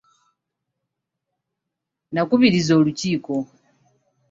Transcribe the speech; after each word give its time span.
Nnakubirizza 2.11 2.71
olukiiko. 2.79 3.35